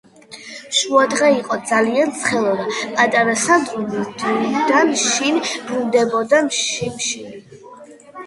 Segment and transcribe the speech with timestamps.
[0.75, 2.63] შუადღე იყო ძალიან ცხელოდა
[2.95, 7.61] პატარა სანდრო მინდვრიდან შინ ბრუნდებოდა შიმშილი